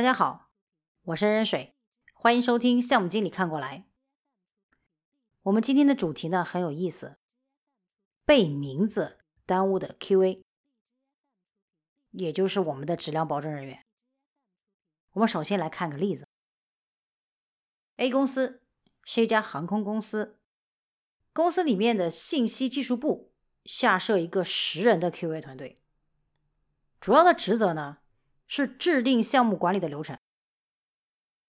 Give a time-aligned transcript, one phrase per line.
[0.00, 0.50] 大家好，
[1.02, 1.76] 我是任水，
[2.14, 3.86] 欢迎收听项目经理看过来。
[5.42, 7.18] 我们今天的主题呢很有意思，
[8.24, 10.40] 被名字耽误的 QA，
[12.12, 13.84] 也就是我们的质量保证人员。
[15.10, 16.26] 我们首先来看个例子
[17.96, 18.62] ：A 公司
[19.04, 20.40] 是一家航空公司，
[21.34, 23.34] 公司里面的信息技术部
[23.66, 25.76] 下设一个十人的 QA 团队，
[26.98, 27.98] 主要的职责呢。
[28.52, 30.18] 是制定项目管理的流程，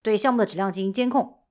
[0.00, 1.42] 对项目的质量进行监控，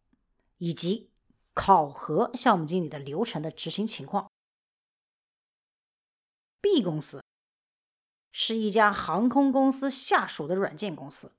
[0.58, 1.12] 以及
[1.54, 4.32] 考核项目经理的流程的执行情况。
[6.62, 7.22] B 公司
[8.32, 11.34] 是一家航空公司下属的软件公司，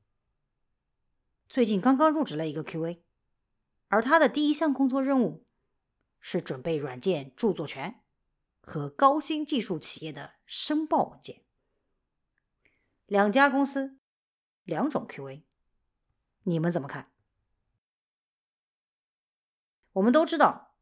[1.48, 3.00] 最近刚刚入职了一个 QA，
[3.88, 5.46] 而他的第一项工作任务
[6.20, 8.02] 是准备软件著作权
[8.60, 11.43] 和高新技术企业的申报文件。
[13.06, 13.98] 两家公司，
[14.62, 15.42] 两种 QA，
[16.44, 17.12] 你们怎么看？
[19.92, 20.74] 我们都知道，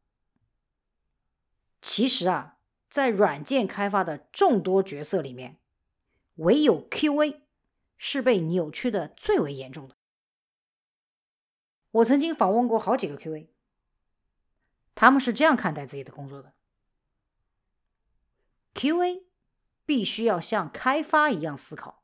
[1.81, 2.57] 其实啊，
[2.89, 5.59] 在软件开发的众多角色里面，
[6.35, 7.41] 唯有 QA
[7.97, 9.95] 是被扭曲的最为严重的。
[11.91, 13.49] 我曾经访问过好几个 QA，
[14.95, 16.55] 他们是这样看待自己的工作的
[18.73, 19.25] ：QA
[19.85, 22.02] 必须要像开发一样思考。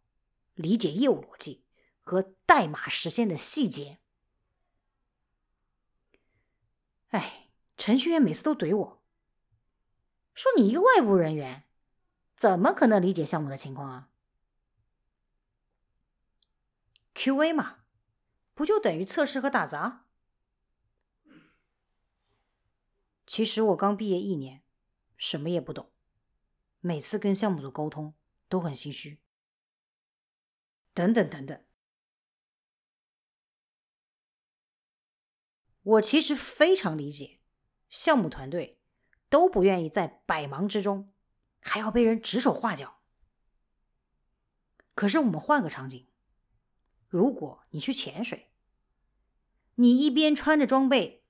[0.59, 1.63] 理解业务逻辑
[2.01, 3.99] 和代码实现的细节。
[7.11, 9.01] 哎，程序员每次都怼我，
[10.33, 11.63] 说你一个外部人员，
[12.35, 14.09] 怎么可能理解项目的情况啊
[17.15, 17.85] ？QA 嘛，
[18.53, 20.05] 不就等于测试和打杂？
[23.25, 24.61] 其实我刚毕业一年，
[25.15, 25.89] 什么也不懂，
[26.81, 28.13] 每次跟项目组沟通
[28.49, 29.21] 都很心虚。
[30.99, 31.63] 等等等等，
[35.81, 37.39] 我其实非常理解，
[37.87, 38.81] 项目团队
[39.29, 41.13] 都不愿意在百忙之中
[41.61, 42.99] 还要被人指手画脚。
[44.93, 46.09] 可是我们换个场景，
[47.07, 48.51] 如果你去潜水，
[49.75, 51.23] 你一边穿着装备，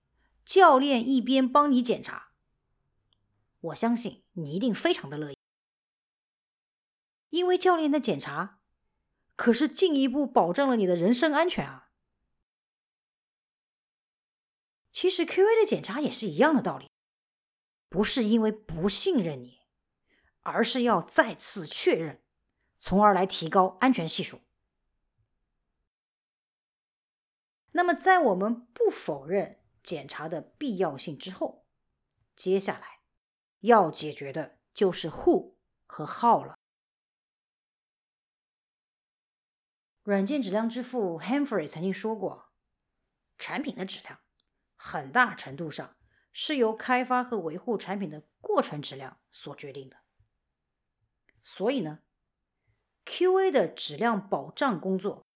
[0.44, 2.31] 教练一边帮你检查，
[3.59, 5.38] 我相信你一定非常的乐意，
[7.30, 8.59] 因为教练的检查。
[9.39, 11.91] 可是进一步保证了你的人身安全啊！
[14.91, 16.91] 其实 QA 的检查也是一样的道理，
[17.88, 19.61] 不是因为不信任你，
[20.41, 22.22] 而是要再次确认，
[22.81, 24.41] 从而来提高安全系数。
[27.71, 31.66] 那么，在我们不否认检查的必要性之后，
[32.35, 33.00] 接下来
[33.61, 35.53] 要解决的就是 Who
[35.85, 36.59] 和 How 了。
[40.09, 42.50] 软件质量之父 Humphrey 曾经说过
[43.38, 44.18] ：“产品的质量
[44.75, 45.97] 很大程度上
[46.34, 49.98] 是由开发和维护产品的过程质量所决定的。”
[51.46, 52.00] 所以呢
[53.06, 55.28] ，QA 的质量保障工作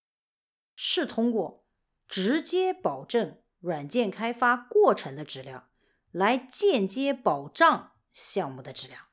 [0.75, 1.67] 是通过
[2.07, 5.69] 直接保证软件开发过程的质量，
[6.09, 9.12] 来间接保障项目的质量。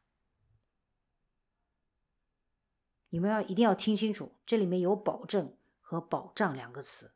[3.11, 7.13] 你们要一定要听清楚，这里面有“保证”和“保障”两个词。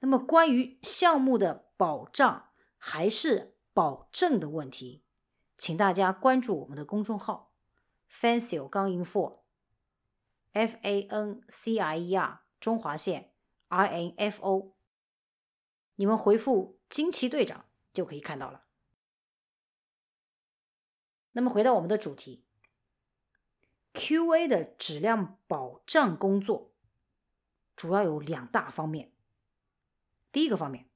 [0.00, 5.02] 那么，关于项目的保障还是保证的问题，
[5.56, 7.52] 请大家关注我们的公众号
[8.10, 13.32] “Fancier 钢 info”，F A N C I E R 中华线
[13.68, 14.74] I N F O，
[15.94, 17.64] 你们回复“惊奇队长”
[17.94, 18.62] 就可以看到了。
[21.32, 22.44] 那么，回到我们的主题。
[23.94, 26.72] QA 的质量保障工作
[27.76, 29.12] 主要有两大方面。
[30.30, 30.88] 第一个方面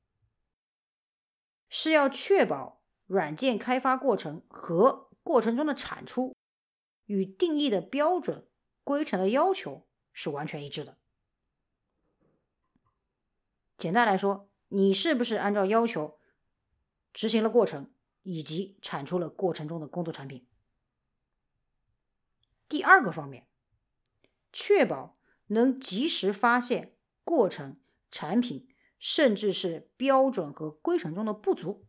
[1.69, 6.35] 是要确保软件开发过程和过程中的产出
[7.05, 8.49] 与定义的标准、
[8.83, 10.97] 规程的要求是完全一致的。
[13.77, 16.19] 简单来说，你是不是按照要求
[17.13, 17.93] 执行了过程，
[18.23, 20.47] 以及产出了过程中的工作产品？
[22.69, 23.47] 第二个方面，
[24.53, 25.15] 确保
[25.47, 27.81] 能及时发现过程、
[28.11, 28.69] 产品，
[28.99, 31.87] 甚至是标准和规程中的不足，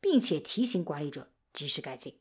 [0.00, 2.20] 并且提醒管理者及时改进。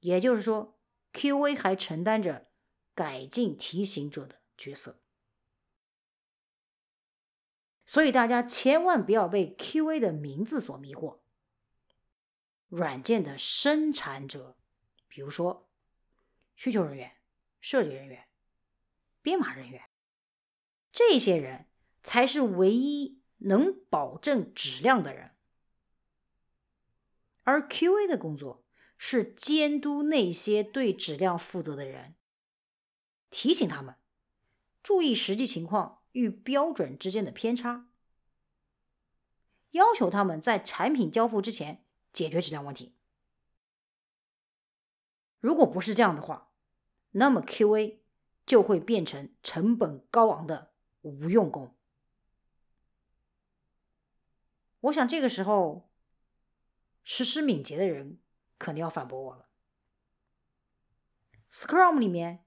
[0.00, 0.80] 也就是说
[1.12, 2.50] ，QA 还承担着
[2.94, 5.00] 改进提醒者的角色。
[7.86, 11.20] 所以大家千万不要被 QA 的名字所迷惑。
[12.68, 14.56] 软件的生产者，
[15.06, 15.69] 比如说。
[16.60, 17.16] 需求人员、
[17.58, 18.28] 设计人员、
[19.22, 19.88] 编码人员，
[20.92, 21.64] 这些人
[22.02, 25.34] 才是唯一能保证质量的人。
[27.44, 28.62] 而 QA 的工作
[28.98, 32.14] 是监督那些对质量负责的人，
[33.30, 33.96] 提醒他们
[34.82, 37.88] 注意实际情况与标准之间的偏差，
[39.70, 42.94] 要求他们在产品交付之前解决质量问题。
[45.38, 46.48] 如果不是这样的话，
[47.12, 47.98] 那么 QA
[48.44, 50.72] 就会变成成本高昂的
[51.02, 51.76] 无用功。
[54.80, 55.88] 我想这个时候。
[57.02, 58.20] 实施敏捷的人
[58.58, 59.48] 肯定要反驳我了。
[61.50, 62.44] Scrum 里面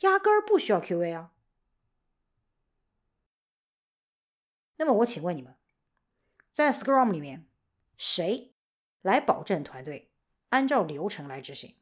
[0.00, 1.32] 压根儿不需要 QA 啊。
[4.76, 5.56] 那么我请问你们，
[6.52, 7.48] 在 Scrum 里面，
[7.96, 8.52] 谁
[9.00, 10.12] 来保证团队
[10.48, 11.79] 按照流程来执行？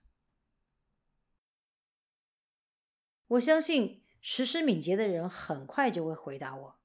[3.29, 6.81] 我相信实施敏捷的人很快就会回答我：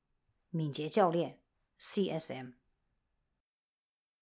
[0.50, 1.42] 敏捷教练
[1.80, 2.56] CSM。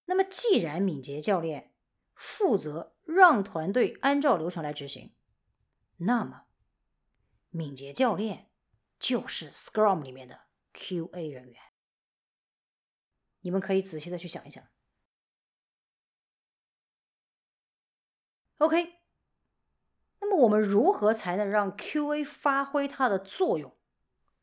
[0.06, 1.74] 那么，既然敏捷教练
[2.14, 5.16] 负责让团队按照流程来执行，
[5.98, 6.46] 那么
[7.50, 8.52] 敏捷教练
[9.00, 11.62] 就是 Scrum 里面的 QA 人员。
[13.40, 14.64] 你们可以仔细的去想一想。
[18.58, 19.01] OK，
[20.22, 23.76] 那么我们如何才能让 QA 发挥它的作用，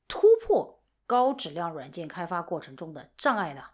[0.07, 3.71] 突破高质量软件开发过程中的障碍呢？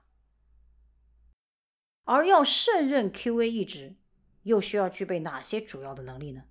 [2.05, 3.97] 而要胜任 QA 一职，
[4.43, 6.45] 又需要具备哪些主要的能力呢？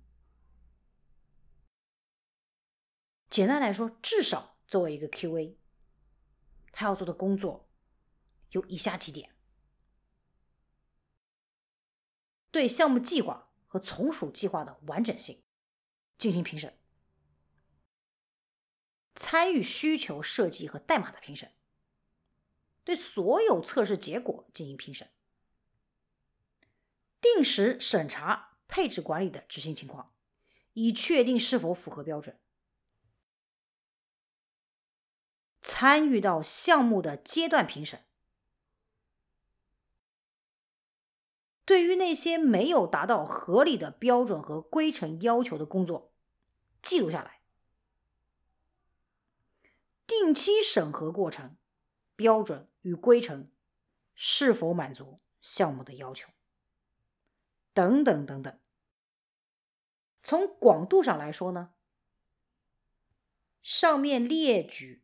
[3.30, 5.56] 简单来说，至少作为一个 QA，
[6.72, 7.68] 他要做的工作
[8.50, 9.36] 有以下几点：
[12.50, 15.43] 对项目计划和从属计划的完整性
[16.24, 16.74] 进行评审，
[19.14, 21.52] 参与需求设计和代码的评审，
[22.82, 25.10] 对所有测试结果进行评审。
[27.20, 30.14] 定时审查配置管理的执行情况，
[30.72, 32.40] 以确定是否符合标准。
[35.60, 38.06] 参与到项目的阶段评审，
[41.66, 46.13] 对于那些没有达到合理的标准和规程要求的工作，
[46.84, 47.40] 记录下来。
[50.06, 51.56] 定期审核过程，
[52.14, 53.50] 标准与规程
[54.14, 56.30] 是否满足项目的要求。
[57.72, 58.60] 等等等等。
[60.22, 61.74] 从广度上来说呢，
[63.62, 65.02] 上面列举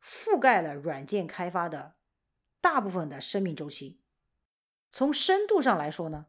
[0.00, 1.96] 覆盖了软件开发的
[2.60, 4.00] 大部分的生命周期。
[4.92, 6.26] 从深度上来说呢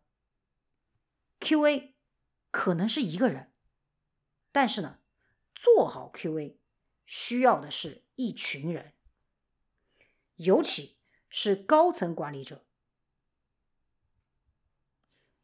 [1.40, 1.94] ，QA
[2.50, 3.53] 可能是一个人，
[4.54, 5.00] 但是呢，
[5.54, 6.56] 做好 QA
[7.06, 8.94] 需要的是一群人，
[10.36, 12.66] 尤其是高层管理者。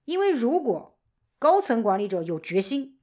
[0.05, 0.99] 因为如果
[1.37, 2.99] 高层管理者有决心，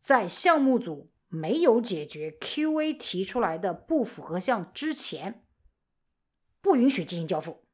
[0.00, 5.46] 在项目组没有解决 QA 提出来的不符合项之前，
[6.62, 7.66] 不允许进行交付。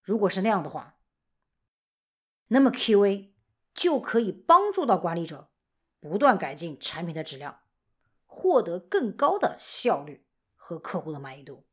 [0.00, 0.98] 如果是那样的话，
[2.48, 3.32] 那么 QA
[3.76, 5.50] 就可以帮助到管理者
[6.00, 7.62] 不断改进产品的质量，
[8.24, 11.66] 获得更高的效率和客户的满意度。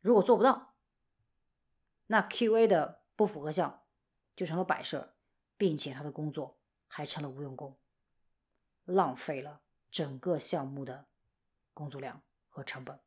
[0.00, 0.74] 如果做不到，
[2.06, 3.84] 那 QA 的不符合项
[4.34, 5.14] 就成了摆设，
[5.58, 7.78] 并且他的工作还成了无用功，
[8.84, 11.08] 浪费了整个项目的
[11.74, 12.98] 工作量和成本，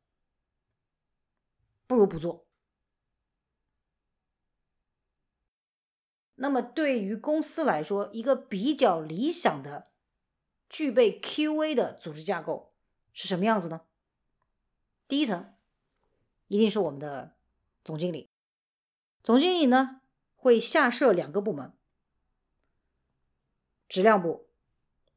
[1.88, 2.46] 不如不做。
[6.42, 9.92] 那么对于公司来说，一个比较理想的
[10.68, 12.72] 具备 QA 的组织架构
[13.12, 13.82] 是什么样子呢？
[15.06, 15.54] 第一层
[16.48, 17.36] 一定是我们的
[17.84, 18.28] 总经理。
[19.22, 20.00] 总经理呢
[20.34, 21.72] 会下设两个部门：
[23.88, 24.48] 质量部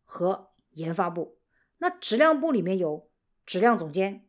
[0.04, 1.40] 和研发部。
[1.80, 3.10] 那质量部里面有
[3.48, 4.28] 质量总监、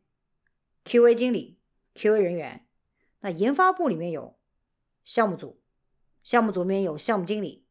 [0.83, 1.59] QA 经理、
[1.93, 2.65] QA 人员；
[3.19, 4.35] 那研发部里面有
[5.05, 5.61] 项目组，
[6.27, 7.65] 项目组里面有项目经理，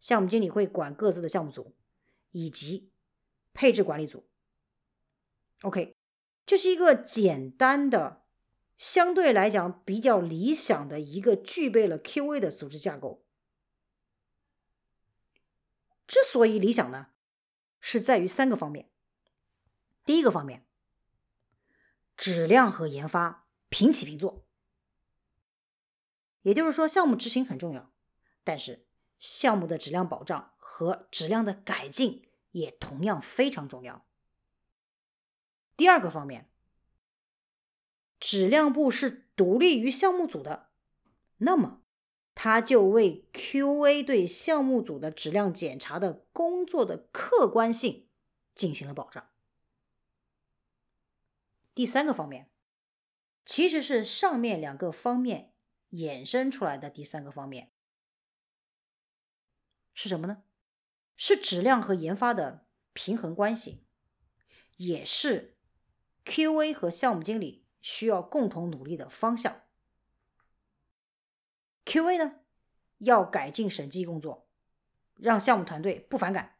[0.00, 1.76] 项目经理会管各自的项目组，
[2.30, 2.90] 以及
[3.52, 4.26] 配置管理组。
[5.60, 5.94] OK，
[6.46, 8.24] 这是一个简单的。
[8.78, 13.26] 相对来讲比较理想的一个具备了 QA 的组织架构。
[16.06, 17.08] 之所以理想呢，
[17.78, 18.90] 是在于三个方面。
[20.06, 20.66] 第一个方面，
[22.16, 24.45] 质量和研发平起平坐，
[26.46, 27.90] 也就是说，项目执行很重要，
[28.44, 28.86] 但是
[29.18, 34.06] 项目的质量保障和质量的改进也同样非常重要。
[35.76, 36.48] 第二个方面，
[38.20, 40.68] 质量部是独立于项目组的，
[41.38, 41.82] 那么
[42.36, 48.06] 他就为 QA 对项目组的质量检查的工作的客观性
[48.54, 49.28] 进行了保障。
[51.74, 52.48] 第三个方面，
[53.44, 55.52] 其实是上面两个方面
[55.90, 57.72] 衍生出来的第三个方面
[59.94, 60.42] 是什么呢？
[61.16, 63.86] 是质量和研发的平衡关系，
[64.76, 65.56] 也是
[66.24, 69.62] QA 和项目经理需要共同努力的方向。
[71.86, 72.40] QA 呢，
[72.98, 74.50] 要改进审计工作，
[75.14, 76.58] 让项目团队不反感，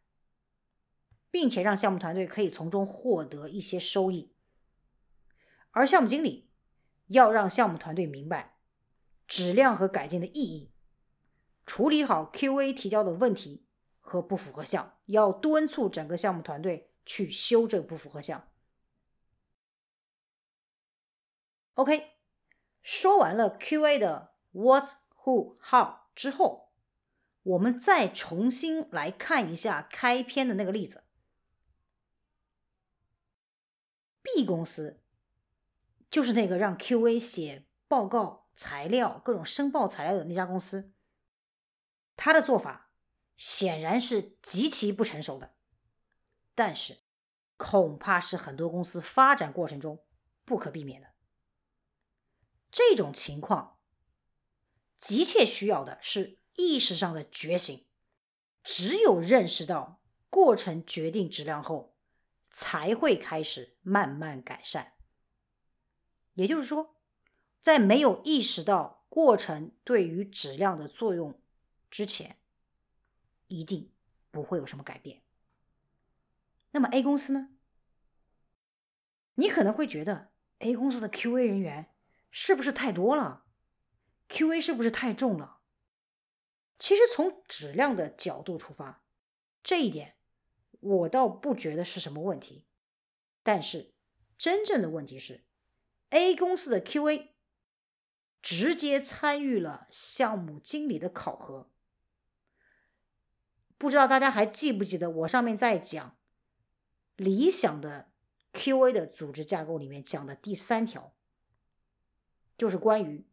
[1.30, 4.35] 并且让项目团队可以从中获得一些收益。
[5.73, 6.50] 而项目经理
[7.09, 8.56] 要让项目团队明白
[9.26, 10.73] 质量和改进的意义，
[11.64, 13.66] 处理好 QA 提交的问题
[14.00, 18.49] 和不符合项，要敦促整个项目团队去修正不符合项。
[21.75, 22.12] OK，
[22.83, 24.85] 说完了 QA 的 What、
[25.25, 26.73] Who、How 之后，
[27.42, 31.04] 我们再重新来看一下开篇的那个例子
[34.23, 35.02] ，B 公司。
[36.09, 40.93] 就是那个让 QA 写报告材料、各种申报材料的那家公司，
[42.17, 42.91] 他的做法
[43.37, 45.55] 显然是极其不成熟的，
[46.55, 47.03] 但是
[47.59, 50.05] 恐怕是很多公司发展过程中
[50.45, 51.09] 不可避免的。
[52.71, 53.79] 这种情况
[54.99, 57.87] 急切需要的是意识上的觉醒，
[58.63, 61.97] 只有认识到过程决定质量后，
[62.51, 64.95] 才会开始慢慢改善。
[66.33, 66.96] 也就是说，
[67.66, 71.42] 在没有意识到过程对于质量的作用
[71.90, 72.38] 之前，
[73.49, 73.90] 一定
[74.30, 75.25] 不会有什么改变。
[76.70, 77.49] 那么 A 公司呢？
[79.35, 80.30] 你可能会觉得
[80.61, 81.92] A 公司的 QA 人员
[82.30, 83.46] 是不是太多了
[84.28, 85.58] ？QA 是不是太重了？
[86.78, 89.02] 其实从质量的角度出发，
[89.64, 90.14] 这一点
[90.78, 92.68] 我倒不觉得是什么问题。
[93.42, 93.92] 但是
[94.38, 95.42] 真正的问题是。
[96.11, 97.30] A 公司的 QA
[98.47, 101.69] 直接参与了项目经理的考核，
[103.76, 106.17] 不知道大家还记不记得我上面在讲
[107.17, 108.12] 理想的
[108.53, 111.12] QA 的组织架构里面讲的第三条，
[112.57, 113.26] 就是关于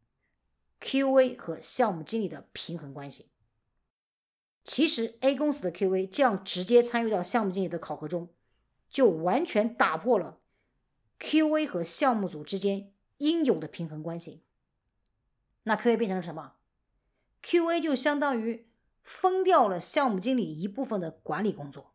[0.82, 3.30] QA 和项目经理的平衡关系。
[4.64, 8.34] 其实 A 公司的 QA 这样直接参与到项目经理的考核中，
[8.90, 10.40] 就完全打破了。
[11.20, 14.42] QA 和项目组之间应有的平衡关系，
[15.64, 16.56] 那 QA 变成了什么
[17.42, 18.70] ？QA 就相当于
[19.04, 21.94] 分掉了项目经理一部分的管理工作，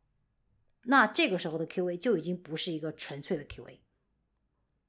[0.83, 3.79] 那这个时候的 QA 就已经不是一个纯粹的 QA，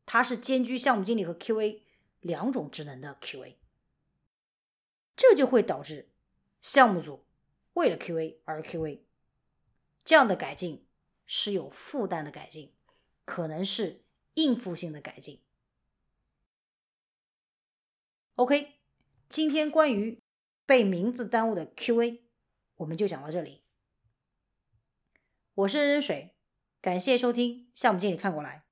[0.05, 1.81] 它是兼具项目经理和 QA
[2.21, 3.55] 两种职能的 QA，
[5.15, 6.09] 这就会导致
[6.62, 7.25] 项目组
[7.74, 9.01] 为了 QA 而 QA，
[10.03, 10.88] 这样的改进
[11.25, 12.74] 是有负担的改进，
[13.25, 14.03] 可能是。
[14.36, 15.41] 应付性的改进。
[18.39, 18.79] OK，
[19.27, 20.24] 今天关于
[20.65, 22.22] 被名字耽误的 QA，
[22.77, 23.63] 我们就讲到这里。
[25.55, 26.38] 我是任水，
[26.79, 28.63] 感谢收听项目经理看过来。